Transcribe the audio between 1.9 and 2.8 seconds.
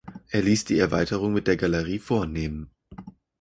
vornehmen.